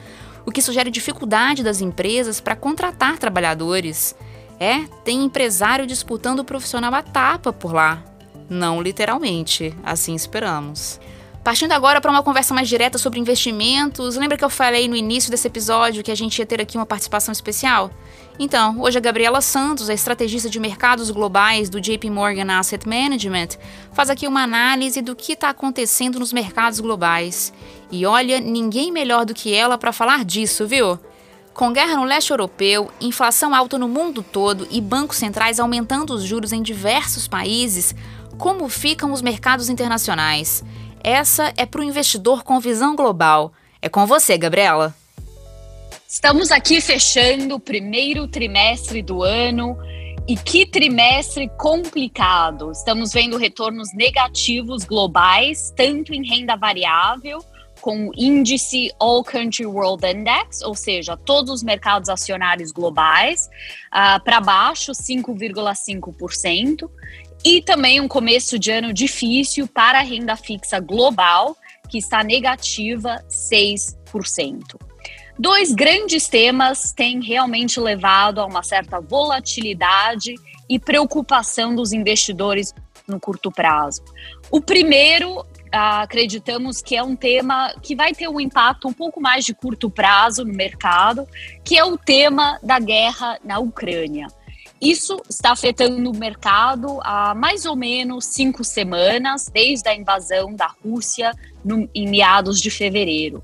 o 0.45 0.51
que 0.51 0.61
sugere 0.61 0.91
dificuldade 0.91 1.63
das 1.63 1.79
empresas 1.79 2.41
para 2.41 2.57
contratar 2.57 3.17
trabalhadores. 3.17 4.13
É, 4.59 4.79
tem 5.05 5.23
empresário 5.23 5.87
disputando 5.87 6.39
o 6.39 6.45
profissional 6.45 6.93
à 6.93 7.01
tapa 7.01 7.53
por 7.53 7.73
lá. 7.73 8.03
Não 8.49 8.81
literalmente, 8.81 9.73
assim 9.81 10.15
esperamos. 10.15 10.99
Partindo 11.45 11.73
agora 11.73 12.01
para 12.01 12.09
uma 12.09 12.23
conversa 12.23 12.55
mais 12.55 12.67
direta 12.67 12.97
sobre 12.97 13.19
investimentos, 13.19 14.15
lembra 14.15 14.35
que 14.35 14.43
eu 14.43 14.49
falei 14.49 14.87
no 14.87 14.95
início 14.95 15.29
desse 15.29 15.45
episódio 15.45 16.01
que 16.01 16.09
a 16.09 16.15
gente 16.15 16.39
ia 16.39 16.45
ter 16.45 16.59
aqui 16.59 16.75
uma 16.75 16.87
participação 16.87 17.31
especial? 17.31 17.91
Então, 18.39 18.81
hoje 18.81 18.97
a 18.97 18.99
Gabriela 18.99 19.39
Santos, 19.41 19.87
a 19.87 19.93
estrategista 19.93 20.49
de 20.49 20.59
mercados 20.59 21.11
globais 21.11 21.69
do 21.69 21.79
JP 21.79 22.09
Morgan 22.09 22.51
Asset 22.51 22.89
Management, 22.89 23.49
faz 23.93 24.09
aqui 24.09 24.27
uma 24.27 24.41
análise 24.41 25.03
do 25.03 25.15
que 25.15 25.33
está 25.33 25.49
acontecendo 25.49 26.19
nos 26.19 26.33
mercados 26.33 26.79
globais. 26.79 27.53
E 27.91 28.07
olha, 28.07 28.39
ninguém 28.39 28.91
melhor 28.91 29.23
do 29.23 29.35
que 29.35 29.53
ela 29.53 29.77
para 29.77 29.93
falar 29.93 30.25
disso, 30.25 30.65
viu? 30.65 30.97
Com 31.53 31.71
guerra 31.71 31.95
no 31.95 32.05
leste 32.05 32.31
europeu, 32.31 32.89
inflação 32.99 33.53
alta 33.53 33.77
no 33.77 33.87
mundo 33.87 34.23
todo 34.23 34.67
e 34.71 34.81
bancos 34.81 35.17
centrais 35.17 35.59
aumentando 35.59 36.15
os 36.15 36.23
juros 36.23 36.51
em 36.51 36.63
diversos 36.63 37.27
países, 37.27 37.93
como 38.35 38.67
ficam 38.67 39.13
os 39.13 39.21
mercados 39.21 39.69
internacionais? 39.69 40.63
Essa 41.07 41.53
é 41.55 41.67
para 41.67 41.81
o 41.81 41.83
investidor 41.83 42.43
com 42.43 42.59
visão 42.59 42.95
global. 42.95 43.53
É 43.79 43.87
com 43.87 44.07
você, 44.07 44.39
Gabriela. 44.39 44.91
Estamos 46.07 46.49
aqui 46.49 46.81
fechando 46.81 47.53
o 47.53 47.59
primeiro 47.59 48.27
trimestre 48.27 49.03
do 49.03 49.21
ano 49.21 49.77
E 50.27 50.35
que 50.35 50.65
trimestre 50.65 51.47
complicado! 51.59 52.71
Estamos 52.71 53.13
vendo 53.13 53.37
retornos 53.37 53.93
negativos 53.93 54.83
globais, 54.83 55.71
tanto 55.77 56.11
em 56.11 56.27
renda 56.27 56.55
variável, 56.55 57.45
com 57.79 58.07
o 58.07 58.11
índice 58.17 58.91
All 58.99 59.23
Country 59.23 59.67
World 59.67 60.03
Index, 60.07 60.63
ou 60.63 60.73
seja, 60.73 61.15
todos 61.15 61.51
os 61.51 61.61
mercados 61.61 62.09
acionários 62.09 62.71
globais, 62.71 63.47
uh, 63.93 64.19
para 64.23 64.41
baixo, 64.41 64.91
5,5%, 64.91 66.89
e 67.45 67.61
também 67.61 68.01
um 68.01 68.07
começo 68.07 68.57
de 68.57 68.71
ano 68.71 68.91
difícil 68.91 69.67
para 69.67 69.99
a 69.99 70.01
renda 70.01 70.35
fixa 70.35 70.79
global, 70.79 71.55
que 71.87 71.99
está 71.99 72.23
negativa 72.23 73.23
6%. 73.29 73.95
Dois 75.37 75.71
grandes 75.71 76.27
temas 76.27 76.91
têm 76.91 77.23
realmente 77.23 77.79
levado 77.79 78.41
a 78.41 78.45
uma 78.47 78.63
certa 78.63 78.99
volatilidade 78.99 80.33
e 80.67 80.79
preocupação 80.79 81.75
dos 81.75 81.93
investidores 81.93 82.73
no 83.07 83.19
curto 83.19 83.51
prazo. 83.51 84.01
O 84.49 84.59
primeiro, 84.59 85.45
acreditamos 85.71 86.81
que 86.81 86.95
é 86.95 87.03
um 87.03 87.15
tema 87.15 87.75
que 87.79 87.95
vai 87.95 88.11
ter 88.11 88.27
um 88.27 88.39
impacto 88.39 88.87
um 88.87 88.93
pouco 88.93 89.21
mais 89.21 89.45
de 89.45 89.53
curto 89.53 89.87
prazo 89.87 90.43
no 90.43 90.53
mercado, 90.53 91.27
que 91.63 91.77
é 91.77 91.83
o 91.83 91.95
tema 91.95 92.57
da 92.63 92.79
guerra 92.79 93.37
na 93.43 93.59
Ucrânia. 93.59 94.27
Isso 94.85 95.19
está 95.27 95.51
afetando 95.51 96.11
o 96.11 96.15
mercado 96.15 96.99
há 97.01 97.33
mais 97.33 97.65
ou 97.65 97.75
menos 97.75 98.25
cinco 98.25 98.63
semanas, 98.63 99.49
desde 99.51 99.89
a 99.89 99.95
invasão 99.95 100.53
da 100.53 100.67
Rússia 100.83 101.31
no, 101.63 101.89
em 101.95 102.07
meados 102.07 102.61
de 102.61 102.69
fevereiro 102.69 103.43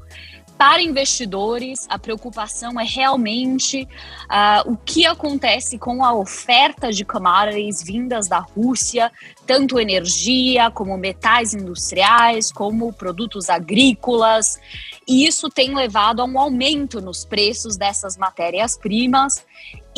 para 0.62 0.80
investidores, 0.84 1.88
a 1.90 1.98
preocupação 1.98 2.80
é 2.80 2.84
realmente 2.84 3.82
uh, 3.82 4.72
o 4.72 4.78
que 4.78 5.08
acontece 5.08 5.80
com 5.80 6.06
a 6.06 6.14
oferta 6.14 6.92
de 6.92 7.04
commodities 7.04 7.82
vindas 7.82 8.28
da 8.28 8.38
Rússia, 8.38 9.12
tanto 9.48 9.80
energia, 9.80 10.70
como 10.70 10.96
metais 11.00 11.56
industriais, 11.56 12.52
como 12.52 12.94
produtos 12.94 13.50
agrícolas. 13.50 14.60
E 15.08 15.26
isso 15.26 15.50
tem 15.50 15.74
levado 15.74 16.22
a 16.22 16.26
um 16.26 16.38
aumento 16.38 17.02
nos 17.02 17.26
preços 17.26 17.76
dessas 17.76 18.16
matérias-primas 18.16 19.44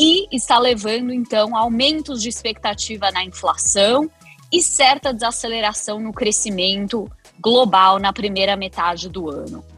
e 0.00 0.34
está 0.34 0.58
levando, 0.58 1.12
então, 1.12 1.54
a 1.54 1.60
aumentos 1.60 2.22
de 2.22 2.30
expectativa 2.30 3.10
na 3.10 3.22
inflação 3.22 4.10
e 4.50 4.62
certa 4.62 5.12
desaceleração 5.12 6.00
no 6.00 6.10
crescimento 6.10 7.06
global 7.38 7.98
na 7.98 8.14
primeira 8.14 8.56
metade 8.56 9.10
do 9.10 9.28
ano. 9.28 9.73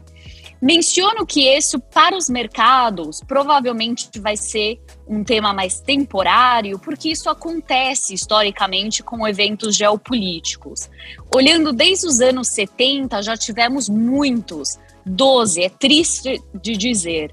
Menciono 0.61 1.25
que 1.25 1.45
esse, 1.47 1.77
para 1.77 2.17
os 2.17 2.29
mercados, 2.29 3.21
provavelmente 3.27 4.09
vai 4.19 4.35
ser 4.35 4.79
um 5.07 5.23
tema 5.23 5.53
mais 5.53 5.79
temporário, 5.79 6.79
porque 6.79 7.09
isso 7.09 7.29
acontece 7.29 8.13
historicamente 8.13 9.03
com 9.03 9.27
eventos 9.27 9.75
geopolíticos. 9.75 10.89
Olhando 11.33 11.71
desde 11.71 12.07
os 12.07 12.19
anos 12.19 12.49
70, 12.49 13.21
já 13.21 13.37
tivemos 13.37 13.87
muitos, 13.87 14.79
12, 15.05 15.63
é 15.63 15.69
triste 15.69 16.41
de 16.61 16.75
dizer. 16.75 17.31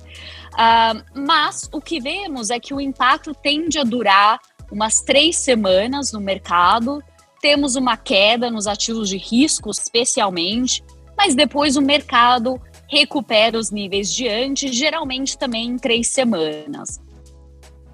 Uh, 0.52 1.02
mas 1.14 1.68
o 1.72 1.80
que 1.80 2.00
vemos 2.00 2.50
é 2.50 2.60
que 2.60 2.74
o 2.74 2.80
impacto 2.80 3.34
tende 3.34 3.78
a 3.78 3.84
durar 3.84 4.38
umas 4.70 5.00
três 5.00 5.36
semanas 5.36 6.12
no 6.12 6.20
mercado. 6.20 7.02
Temos 7.40 7.74
uma 7.74 7.96
queda 7.96 8.50
nos 8.50 8.66
ativos 8.66 9.08
de 9.08 9.16
risco, 9.16 9.70
especialmente, 9.70 10.84
mas 11.16 11.34
depois 11.34 11.76
o 11.76 11.82
mercado 11.82 12.60
recupera 12.88 13.58
os 13.58 13.70
níveis 13.70 14.12
de 14.12 14.28
antes, 14.28 14.74
geralmente 14.74 15.36
também 15.38 15.66
em 15.66 15.78
três 15.78 16.08
semanas. 16.08 17.00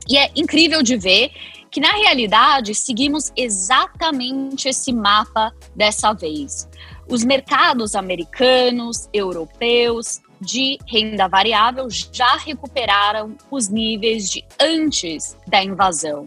E 0.09 0.16
é 0.16 0.30
incrível 0.35 0.82
de 0.82 0.97
ver 0.97 1.30
que, 1.70 1.80
na 1.80 1.92
realidade, 1.92 2.75
seguimos 2.75 3.32
exatamente 3.37 4.68
esse 4.68 4.92
mapa 4.92 5.54
dessa 5.75 6.12
vez. 6.12 6.68
Os 7.09 7.25
mercados 7.25 7.94
americanos, 7.94 9.09
europeus, 9.12 10.20
de 10.40 10.78
renda 10.87 11.28
variável 11.28 11.87
já 11.90 12.37
recuperaram 12.37 13.37
os 13.50 13.68
níveis 13.68 14.30
de 14.30 14.44
antes 14.59 15.37
da 15.47 15.62
invasão. 15.62 16.26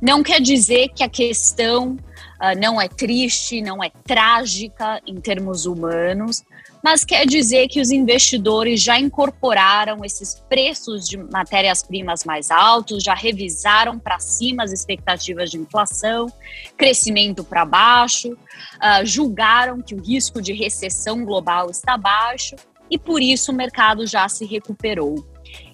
Não 0.00 0.22
quer 0.22 0.40
dizer 0.40 0.88
que 0.88 1.04
a 1.04 1.08
questão 1.08 1.92
uh, 1.92 2.60
não 2.60 2.80
é 2.80 2.88
triste, 2.88 3.62
não 3.62 3.82
é 3.82 3.90
trágica 4.04 5.00
em 5.06 5.20
termos 5.20 5.64
humanos, 5.64 6.42
mas 6.82 7.04
quer 7.04 7.24
dizer 7.26 7.68
que 7.68 7.80
os 7.80 7.90
investidores 7.90 8.82
já 8.82 8.98
incorporaram 8.98 10.04
esses 10.04 10.42
preços 10.48 11.08
de 11.08 11.16
matérias-primas 11.16 12.24
mais 12.24 12.50
altos, 12.50 13.04
já 13.04 13.14
revisaram 13.14 13.98
para 13.98 14.18
cima 14.18 14.64
as 14.64 14.72
expectativas 14.72 15.50
de 15.50 15.58
inflação, 15.58 16.26
crescimento 16.76 17.44
para 17.44 17.64
baixo, 17.64 18.32
uh, 18.32 19.04
julgaram 19.04 19.80
que 19.80 19.94
o 19.94 20.02
risco 20.02 20.42
de 20.42 20.52
recessão 20.52 21.24
global 21.24 21.70
está 21.70 21.96
baixo 21.96 22.56
e 22.90 22.98
por 22.98 23.22
isso 23.22 23.52
o 23.52 23.54
mercado 23.54 24.04
já 24.06 24.28
se 24.28 24.44
recuperou. 24.44 25.24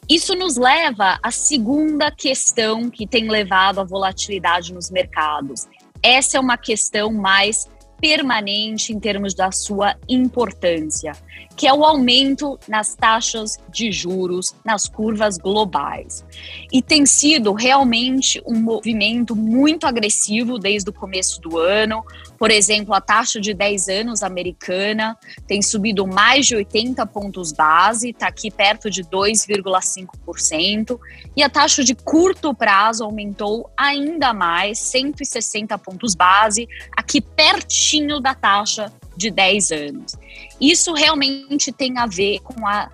Isso 0.08 0.34
nos 0.34 0.56
leva 0.56 1.18
à 1.22 1.30
segunda 1.30 2.10
questão 2.10 2.88
que 2.88 3.06
tem 3.06 3.28
levado 3.28 3.80
à 3.80 3.84
volatilidade 3.84 4.72
nos 4.72 4.90
mercados. 4.90 5.66
Essa 6.02 6.38
é 6.38 6.40
uma 6.40 6.56
questão 6.56 7.12
mais 7.12 7.68
permanente 8.00 8.92
em 8.92 8.98
termos 8.98 9.34
da 9.34 9.50
sua 9.50 9.96
importância, 10.08 11.12
que 11.56 11.66
é 11.66 11.74
o 11.74 11.84
aumento 11.84 12.58
nas 12.68 12.94
taxas 12.94 13.58
de 13.68 13.90
juros 13.90 14.54
nas 14.64 14.88
curvas 14.88 15.36
globais. 15.36 16.24
E 16.72 16.80
tem 16.80 17.04
sido 17.04 17.52
realmente 17.52 18.40
um 18.46 18.60
movimento 18.60 19.34
muito 19.34 19.86
agressivo 19.86 20.58
desde 20.58 20.90
o 20.90 20.92
começo 20.92 21.40
do 21.40 21.58
ano. 21.58 22.04
Por 22.38 22.50
exemplo, 22.50 22.94
a 22.94 23.00
taxa 23.00 23.40
de 23.40 23.52
10 23.52 23.88
anos 23.88 24.22
americana 24.22 25.18
tem 25.46 25.60
subido 25.60 26.06
mais 26.06 26.46
de 26.46 26.54
80 26.54 27.04
pontos 27.06 27.52
base, 27.52 28.10
está 28.10 28.28
aqui 28.28 28.50
perto 28.50 28.88
de 28.88 29.02
2,5%, 29.02 30.98
e 31.36 31.42
a 31.42 31.50
taxa 31.50 31.82
de 31.82 31.94
curto 31.94 32.54
prazo 32.54 33.02
aumentou 33.02 33.68
ainda 33.76 34.32
mais, 34.32 34.78
160 34.78 35.76
pontos 35.78 36.14
base, 36.14 36.68
aqui 36.96 37.20
pertinho 37.20 38.20
da 38.20 38.34
taxa 38.34 38.92
de 39.16 39.30
10 39.30 39.72
anos. 39.72 40.16
Isso 40.60 40.92
realmente 40.92 41.72
tem 41.72 41.98
a 41.98 42.06
ver 42.06 42.38
com 42.40 42.66
a 42.66 42.88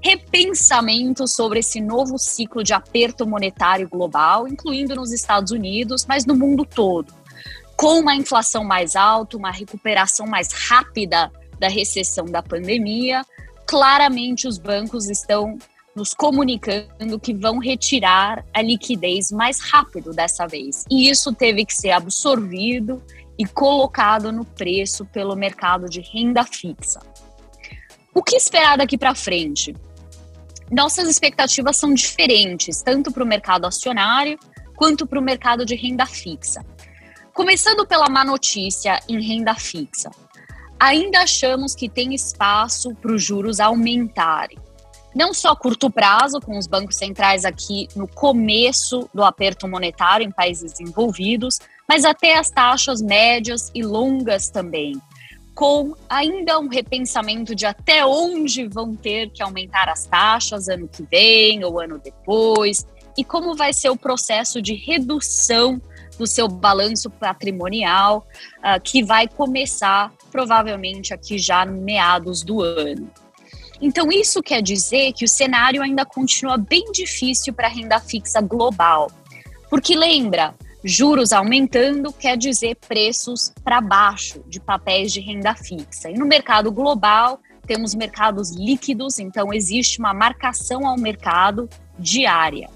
repensamento 0.00 1.26
sobre 1.26 1.58
esse 1.58 1.80
novo 1.80 2.16
ciclo 2.16 2.62
de 2.62 2.72
aperto 2.72 3.26
monetário 3.26 3.88
global, 3.88 4.46
incluindo 4.46 4.94
nos 4.94 5.12
Estados 5.12 5.50
Unidos, 5.50 6.06
mas 6.06 6.24
no 6.24 6.36
mundo 6.36 6.64
todo. 6.64 7.12
Com 7.76 8.00
uma 8.00 8.14
inflação 8.14 8.64
mais 8.64 8.96
alta, 8.96 9.36
uma 9.36 9.50
recuperação 9.50 10.26
mais 10.26 10.48
rápida 10.50 11.30
da 11.58 11.68
recessão 11.68 12.24
da 12.24 12.42
pandemia, 12.42 13.22
claramente 13.66 14.48
os 14.48 14.58
bancos 14.58 15.10
estão 15.10 15.58
nos 15.94 16.14
comunicando 16.14 17.18
que 17.20 17.34
vão 17.34 17.58
retirar 17.58 18.44
a 18.52 18.62
liquidez 18.62 19.30
mais 19.30 19.60
rápido 19.60 20.10
dessa 20.12 20.46
vez. 20.46 20.84
E 20.90 21.08
isso 21.08 21.34
teve 21.34 21.64
que 21.64 21.74
ser 21.74 21.90
absorvido 21.90 23.02
e 23.38 23.46
colocado 23.46 24.32
no 24.32 24.44
preço 24.44 25.04
pelo 25.06 25.34
mercado 25.36 25.86
de 25.88 26.00
renda 26.00 26.44
fixa. 26.44 27.00
O 28.14 28.22
que 28.22 28.36
esperar 28.36 28.78
daqui 28.78 28.96
para 28.96 29.14
frente? 29.14 29.74
Nossas 30.70 31.08
expectativas 31.08 31.76
são 31.76 31.92
diferentes, 31.92 32.82
tanto 32.82 33.12
para 33.12 33.22
o 33.22 33.26
mercado 33.26 33.66
acionário 33.66 34.38
quanto 34.74 35.06
para 35.06 35.18
o 35.18 35.22
mercado 35.22 35.64
de 35.64 35.74
renda 35.74 36.06
fixa. 36.06 36.64
Começando 37.36 37.86
pela 37.86 38.08
má 38.08 38.24
notícia 38.24 38.98
em 39.06 39.20
renda 39.20 39.54
fixa. 39.54 40.10
Ainda 40.80 41.20
achamos 41.20 41.74
que 41.74 41.86
tem 41.86 42.14
espaço 42.14 42.94
para 42.94 43.12
os 43.12 43.22
juros 43.22 43.60
aumentarem. 43.60 44.58
Não 45.14 45.34
só 45.34 45.50
a 45.50 45.56
curto 45.56 45.90
prazo, 45.90 46.40
com 46.40 46.56
os 46.56 46.66
bancos 46.66 46.96
centrais 46.96 47.44
aqui 47.44 47.88
no 47.94 48.08
começo 48.08 49.06
do 49.12 49.22
aperto 49.22 49.68
monetário 49.68 50.26
em 50.26 50.30
países 50.30 50.72
desenvolvidos, 50.72 51.58
mas 51.86 52.06
até 52.06 52.38
as 52.38 52.48
taxas 52.48 53.02
médias 53.02 53.70
e 53.74 53.82
longas 53.82 54.48
também, 54.48 54.98
com 55.54 55.94
ainda 56.08 56.58
um 56.58 56.68
repensamento 56.68 57.54
de 57.54 57.66
até 57.66 58.04
onde 58.06 58.66
vão 58.66 58.96
ter 58.96 59.28
que 59.30 59.42
aumentar 59.42 59.90
as 59.90 60.06
taxas 60.06 60.70
ano 60.70 60.88
que 60.88 61.02
vem 61.02 61.62
ou 61.62 61.78
ano 61.78 62.00
depois, 62.02 62.86
e 63.16 63.22
como 63.22 63.54
vai 63.54 63.74
ser 63.74 63.90
o 63.90 63.96
processo 63.96 64.62
de 64.62 64.72
redução 64.72 65.78
do 66.18 66.26
seu 66.26 66.48
balanço 66.48 67.10
patrimonial, 67.10 68.26
uh, 68.58 68.80
que 68.82 69.02
vai 69.02 69.28
começar 69.28 70.12
provavelmente 70.30 71.12
aqui 71.12 71.38
já 71.38 71.64
meados 71.64 72.42
do 72.42 72.62
ano. 72.62 73.10
Então, 73.80 74.10
isso 74.10 74.42
quer 74.42 74.62
dizer 74.62 75.12
que 75.12 75.24
o 75.24 75.28
cenário 75.28 75.82
ainda 75.82 76.04
continua 76.04 76.56
bem 76.56 76.90
difícil 76.92 77.52
para 77.52 77.66
a 77.66 77.70
renda 77.70 78.00
fixa 78.00 78.40
global. 78.40 79.10
Porque 79.68 79.94
lembra, 79.94 80.54
Juros 80.82 81.32
aumentando 81.32 82.12
quer 82.12 82.36
dizer 82.36 82.76
preços 82.76 83.52
para 83.64 83.80
baixo 83.80 84.42
de 84.46 84.60
papéis 84.60 85.12
de 85.12 85.20
renda 85.20 85.54
fixa. 85.54 86.08
E 86.08 86.14
no 86.14 86.24
mercado 86.24 86.70
global, 86.70 87.40
temos 87.66 87.94
mercados 87.94 88.52
líquidos, 88.52 89.18
então 89.18 89.52
existe 89.52 89.98
uma 89.98 90.14
marcação 90.14 90.86
ao 90.86 90.96
mercado 90.96 91.68
diária. 91.98 92.70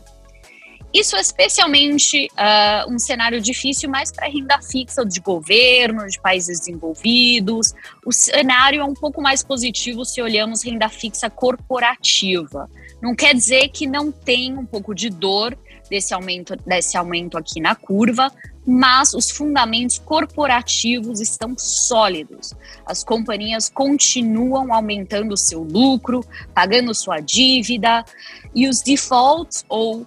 Isso 0.93 1.15
é 1.17 1.21
especialmente 1.21 2.29
uh, 2.33 2.93
um 2.93 2.99
cenário 2.99 3.41
difícil 3.41 3.89
mais 3.89 4.11
para 4.11 4.27
renda 4.27 4.61
fixa 4.61 5.05
de 5.05 5.21
governo, 5.21 6.07
de 6.09 6.21
países 6.21 6.59
desenvolvidos. 6.59 7.73
O 8.05 8.13
cenário 8.13 8.81
é 8.81 8.85
um 8.85 8.95
pouco 8.95 9.23
mais 9.23 9.43
positivo 9.43 10.05
se 10.05 10.21
olhamos 10.21 10.65
renda 10.65 10.89
fixa 10.89 11.31
corporativa. 11.31 12.69
Não 13.01 13.15
quer 13.15 13.35
dizer 13.35 13.69
que 13.69 13.87
não 13.87 14.11
tem 14.11 14.59
um 14.59 14.67
pouco 14.67 14.93
de 14.93 15.09
dor 15.09 15.57
desse 15.89 16.13
aumento, 16.13 16.57
desse 16.67 16.97
aumento 16.97 17.39
aqui 17.39 17.61
na 17.61 17.75
curva, 17.75 18.31
mas 18.67 19.15
os 19.15 19.31
fundamentos 19.31 19.99
corporativos 19.99 21.21
estão 21.21 21.57
sólidos. 21.57 22.55
As 22.85 23.03
companhias 23.03 23.69
continuam 23.69 24.73
aumentando 24.73 25.33
o 25.33 25.37
seu 25.37 25.63
lucro, 25.63 26.25
pagando 26.55 26.95
sua 26.95 27.21
dívida, 27.21 28.05
e 28.55 28.69
os 28.69 28.81
defaults 28.81 29.65
ou 29.69 30.01
uh, 30.01 30.07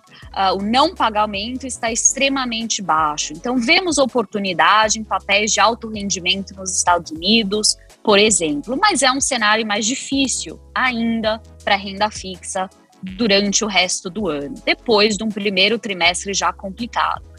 o 0.58 0.62
não 0.62 0.94
pagamento 0.94 1.66
está 1.66 1.92
extremamente 1.92 2.82
baixo. 2.82 3.34
Então, 3.34 3.58
vemos 3.58 3.98
oportunidade 3.98 5.00
em 5.00 5.04
papéis 5.04 5.52
de 5.52 5.60
alto 5.60 5.90
rendimento 5.90 6.56
nos 6.56 6.76
Estados 6.76 7.12
Unidos, 7.12 7.78
por 8.04 8.20
exemplo, 8.20 8.78
mas 8.80 9.02
é 9.02 9.12
um 9.12 9.22
cenário 9.22 9.66
mais 9.66 9.86
difícil 9.86 10.60
ainda 10.76 11.42
para 11.64 11.76
renda 11.76 12.12
fixa 12.12 12.70
durante 13.02 13.64
o 13.64 13.68
resto 13.68 14.10
do 14.10 14.30
ano, 14.30 14.56
depois 14.66 15.18
de 15.18 15.24
um 15.24 15.30
primeiro 15.30 15.78
trimestre 15.78 16.34
já 16.34 16.52
complicado. 16.54 17.33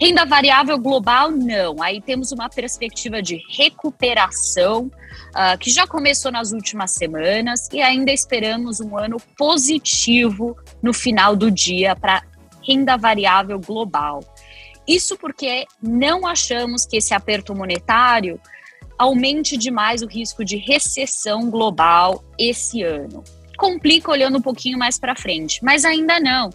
Renda 0.00 0.26
variável 0.26 0.78
global, 0.78 1.30
não. 1.30 1.82
Aí 1.82 2.02
temos 2.02 2.30
uma 2.30 2.50
perspectiva 2.50 3.22
de 3.22 3.42
recuperação 3.48 4.90
uh, 5.30 5.58
que 5.58 5.70
já 5.70 5.86
começou 5.86 6.30
nas 6.30 6.52
últimas 6.52 6.92
semanas 6.92 7.68
e 7.72 7.80
ainda 7.80 8.12
esperamos 8.12 8.80
um 8.80 8.96
ano 8.98 9.16
positivo 9.38 10.54
no 10.82 10.92
final 10.92 11.34
do 11.34 11.50
dia 11.50 11.96
para 11.96 12.22
renda 12.66 12.96
variável 12.96 13.58
global. 13.58 14.20
Isso 14.86 15.16
porque 15.16 15.66
não 15.82 16.26
achamos 16.26 16.84
que 16.84 16.98
esse 16.98 17.14
aperto 17.14 17.54
monetário 17.54 18.38
aumente 18.98 19.56
demais 19.56 20.02
o 20.02 20.06
risco 20.06 20.44
de 20.44 20.56
recessão 20.56 21.50
global 21.50 22.22
esse 22.38 22.82
ano 22.82 23.24
complica 23.56 24.10
olhando 24.10 24.38
um 24.38 24.42
pouquinho 24.42 24.78
mais 24.78 24.98
para 24.98 25.16
frente, 25.16 25.64
mas 25.64 25.84
ainda 25.84 26.20
não. 26.20 26.50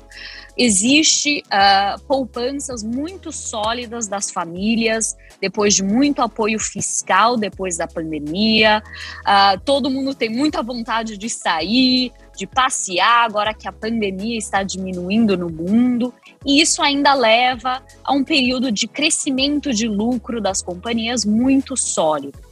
Existe 0.57 1.43
uh, 1.47 2.01
poupanças 2.01 2.83
muito 2.83 3.31
sólidas 3.31 4.07
das 4.07 4.29
famílias 4.29 5.15
depois 5.39 5.73
de 5.73 5.83
muito 5.83 6.21
apoio 6.21 6.59
fiscal 6.59 7.37
depois 7.37 7.77
da 7.77 7.87
pandemia. 7.87 8.83
Uh, 9.21 9.59
todo 9.63 9.89
mundo 9.89 10.13
tem 10.13 10.29
muita 10.29 10.61
vontade 10.61 11.17
de 11.17 11.29
sair, 11.29 12.11
de 12.37 12.45
passear 12.45 13.25
agora 13.25 13.53
que 13.53 13.67
a 13.67 13.71
pandemia 13.71 14.37
está 14.37 14.63
diminuindo 14.63 15.37
no 15.37 15.49
mundo. 15.49 16.13
E 16.45 16.61
isso 16.61 16.81
ainda 16.81 17.13
leva 17.13 17.81
a 18.03 18.13
um 18.13 18.23
período 18.23 18.71
de 18.71 18.87
crescimento 18.87 19.73
de 19.73 19.87
lucro 19.87 20.41
das 20.41 20.61
companhias 20.61 21.25
muito 21.25 21.77
sólido. 21.77 22.50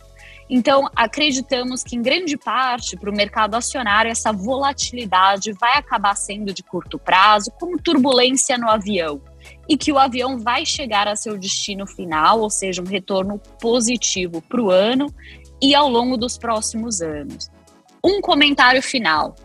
Então, 0.49 0.89
acreditamos 0.95 1.83
que, 1.83 1.95
em 1.95 2.01
grande 2.01 2.35
parte, 2.35 2.97
para 2.97 3.11
o 3.11 3.15
mercado 3.15 3.53
acionário, 3.53 4.09
essa 4.09 4.33
volatilidade 4.33 5.51
vai 5.53 5.77
acabar 5.77 6.15
sendo 6.15 6.51
de 6.51 6.63
curto 6.63 6.97
prazo, 6.97 7.51
como 7.59 7.79
turbulência 7.79 8.57
no 8.57 8.67
avião, 8.67 9.21
e 9.67 9.77
que 9.77 9.91
o 9.91 9.99
avião 9.99 10.39
vai 10.39 10.65
chegar 10.65 11.07
a 11.07 11.15
seu 11.15 11.37
destino 11.37 11.85
final, 11.85 12.39
ou 12.39 12.49
seja, 12.49 12.81
um 12.81 12.87
retorno 12.87 13.39
positivo 13.61 14.41
para 14.41 14.59
o 14.59 14.71
ano 14.71 15.13
e 15.61 15.75
ao 15.75 15.87
longo 15.87 16.17
dos 16.17 16.35
próximos 16.35 16.99
anos. 16.99 17.51
Um 18.03 18.19
comentário 18.19 18.81
final. 18.81 19.35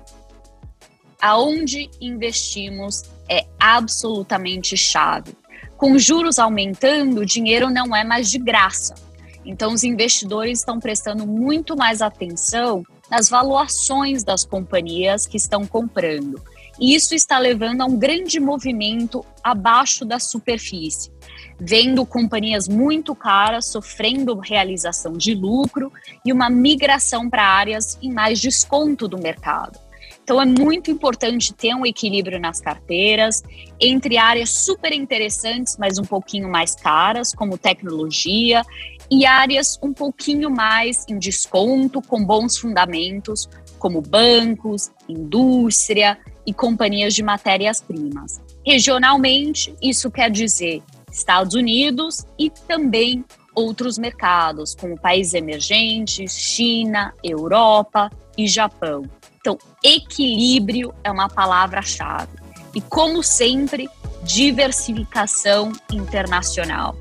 Aonde 1.21 1.91
investimos 2.01 3.03
é 3.29 3.45
absolutamente 3.61 4.75
chave. 4.75 5.37
Com 5.77 5.99
juros 5.99 6.39
aumentando, 6.39 7.21
o 7.21 7.27
dinheiro 7.27 7.69
não 7.69 7.95
é 7.95 8.05
mais 8.05 8.31
de 8.31 8.39
graça 8.39 9.04
então, 9.45 9.73
os 9.73 9.85
investidores 9.85 10.61
estão 10.61 10.81
prestando 10.81 11.27
muito 11.27 11.77
mais 11.77 12.01
atenção 12.01 12.83
nas 13.11 13.29
valuações 13.29 14.25
das 14.25 14.45
companhias 14.45 15.27
que 15.27 15.37
estão 15.37 15.67
comprando. 15.67 16.43
E 16.81 16.95
isso 16.95 17.15
está 17.15 17.39
levando 17.39 17.83
a 17.83 17.85
um 17.85 17.97
grande 17.97 18.41
movimento 18.41 19.25
abaixo 19.43 20.05
da 20.05 20.19
superfície, 20.19 21.13
vendo 21.61 22.05
companhias 22.05 22.67
muito 22.67 23.15
caras 23.15 23.67
sofrendo 23.67 24.41
realização 24.41 25.13
de 25.13 25.35
lucro 25.35 25.93
e 26.25 26.33
uma 26.33 26.51
migração 26.51 27.31
para 27.31 27.47
áreas 27.47 27.97
em 28.03 28.13
mais 28.13 28.41
desconto 28.41 29.07
do 29.07 29.19
mercado. 29.19 29.79
Então 30.25 30.41
é 30.41 30.47
muito 30.47 30.91
importante 30.91 31.53
ter 31.53 31.75
um 31.75 31.85
equilíbrio 31.85 32.41
nas 32.41 32.59
carteiras 32.59 33.43
entre 33.79 34.17
áreas 34.17 34.51
super 34.51 34.91
interessantes, 34.91 35.77
mas 35.79 35.99
um 35.99 36.05
pouquinho 36.05 36.49
mais 36.49 36.75
caras, 36.75 37.35
como 37.35 37.59
tecnologia, 37.59 38.63
e 39.11 39.27
áreas 39.27 39.79
um 39.83 39.93
pouquinho 39.93 40.51
mais 40.51 41.05
em 41.09 41.19
desconto, 41.19 42.01
com 42.03 42.25
bons 42.25 42.57
fundamentos, 42.57 43.49
como 43.79 44.01
bancos, 44.01 44.91
indústria 45.09 46.19
e 46.47 46.53
companhias 46.53 47.15
de 47.15 47.23
matérias-primas. 47.23 48.41
Regionalmente, 48.67 49.75
isso 49.83 50.11
quer 50.11 50.31
dizer 50.31 50.83
Estados 51.13 51.55
Unidos 51.55 52.25
e 52.39 52.51
também 52.51 53.25
outros 53.55 53.99
mercados, 53.99 54.75
como 54.75 54.99
países 54.99 55.35
emergentes, 55.35 56.33
China, 56.33 57.15
Europa 57.23 58.11
e 58.37 58.49
Japão. 58.49 59.03
Então, 59.39 59.59
equilíbrio 59.83 60.93
é 61.05 61.11
uma 61.11 61.29
palavra-chave. 61.29 62.33
E, 62.75 62.81
como 62.81 63.23
sempre, 63.23 63.89
diversificação 64.25 65.73
internacional. 65.93 66.97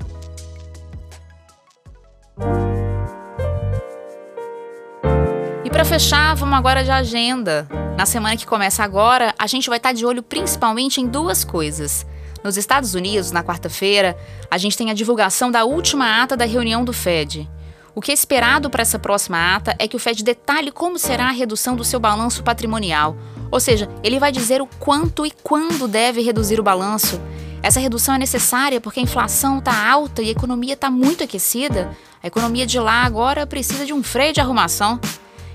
E 5.64 5.70
para 5.70 5.84
fechar, 5.84 6.34
vamos 6.34 6.58
agora 6.58 6.82
de 6.82 6.90
agenda. 6.90 7.68
Na 7.96 8.04
semana 8.06 8.36
que 8.36 8.44
começa 8.46 8.82
agora, 8.82 9.34
a 9.38 9.46
gente 9.46 9.68
vai 9.68 9.78
estar 9.78 9.92
de 9.92 10.04
olho 10.04 10.22
principalmente 10.22 11.00
em 11.00 11.06
duas 11.06 11.44
coisas. 11.44 12.04
Nos 12.42 12.56
Estados 12.56 12.94
Unidos, 12.94 13.30
na 13.30 13.42
quarta-feira, 13.42 14.16
a 14.50 14.58
gente 14.58 14.76
tem 14.76 14.90
a 14.90 14.94
divulgação 14.94 15.50
da 15.50 15.64
última 15.64 16.22
ata 16.22 16.36
da 16.36 16.44
reunião 16.44 16.84
do 16.84 16.92
Fed. 16.92 17.48
O 17.94 18.00
que 18.00 18.10
é 18.10 18.14
esperado 18.14 18.68
para 18.68 18.82
essa 18.82 18.98
próxima 18.98 19.54
ata 19.54 19.76
é 19.78 19.86
que 19.86 19.94
o 19.94 20.00
Fed 20.00 20.24
detalhe 20.24 20.72
como 20.72 20.98
será 20.98 21.28
a 21.28 21.32
redução 21.32 21.76
do 21.76 21.84
seu 21.84 22.00
balanço 22.00 22.42
patrimonial, 22.42 23.16
ou 23.50 23.60
seja, 23.60 23.88
ele 24.02 24.18
vai 24.18 24.32
dizer 24.32 24.60
o 24.60 24.66
quanto 24.66 25.24
e 25.24 25.30
quando 25.30 25.86
deve 25.86 26.20
reduzir 26.20 26.58
o 26.58 26.62
balanço. 26.64 27.20
Essa 27.64 27.80
redução 27.80 28.14
é 28.14 28.18
necessária 28.18 28.78
porque 28.78 29.00
a 29.00 29.02
inflação 29.02 29.58
está 29.58 29.90
alta 29.90 30.20
e 30.20 30.28
a 30.28 30.32
economia 30.32 30.74
está 30.74 30.90
muito 30.90 31.24
aquecida. 31.24 31.96
A 32.22 32.26
economia 32.26 32.66
de 32.66 32.78
lá 32.78 33.04
agora 33.04 33.46
precisa 33.46 33.86
de 33.86 33.92
um 33.94 34.02
freio 34.02 34.34
de 34.34 34.40
arrumação. 34.40 35.00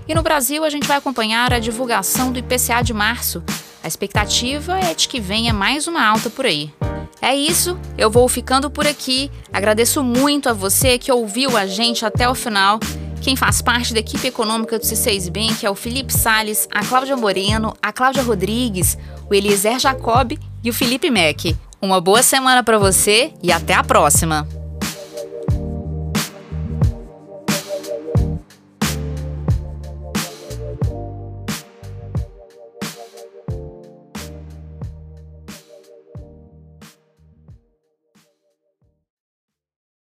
E 0.07 0.15
no 0.15 0.23
Brasil, 0.23 0.63
a 0.63 0.71
gente 0.71 0.87
vai 0.87 0.97
acompanhar 0.97 1.53
a 1.53 1.59
divulgação 1.59 2.31
do 2.31 2.39
IPCA 2.39 2.81
de 2.81 2.95
março. 2.95 3.43
A 3.83 3.87
expectativa 3.87 4.79
é 4.79 4.95
de 4.95 5.07
que 5.07 5.19
venha 5.19 5.53
mais 5.53 5.85
uma 5.85 6.03
alta 6.03 6.31
por 6.31 6.47
aí. 6.47 6.73
É 7.21 7.35
isso, 7.35 7.79
eu 7.95 8.09
vou 8.09 8.27
ficando 8.27 8.71
por 8.71 8.87
aqui. 8.87 9.29
Agradeço 9.53 10.03
muito 10.03 10.49
a 10.49 10.53
você 10.53 10.97
que 10.97 11.11
ouviu 11.11 11.55
a 11.55 11.67
gente 11.67 12.07
até 12.07 12.27
o 12.27 12.33
final. 12.33 12.79
Quem 13.21 13.35
faz 13.35 13.61
parte 13.61 13.93
da 13.93 13.99
equipe 13.99 14.25
econômica 14.25 14.79
do 14.79 14.83
C6 14.83 15.29
Bank 15.29 15.63
é 15.63 15.69
o 15.69 15.75
Felipe 15.75 16.11
Sales, 16.11 16.67
a 16.71 16.83
Cláudia 16.83 17.15
Moreno, 17.15 17.71
a 17.79 17.93
Cláudia 17.93 18.23
Rodrigues, 18.23 18.97
o 19.29 19.35
Eliezer 19.35 19.77
Jacob 19.77 20.31
e 20.63 20.69
o 20.71 20.73
Felipe 20.73 21.11
Mack. 21.11 21.55
Uma 21.81 22.01
boa 22.01 22.21
semana 22.21 22.61
para 22.61 22.77
você 22.77 23.31
e 23.41 23.53
até 23.53 23.73
a 23.73 23.83
próxima! 23.83 24.58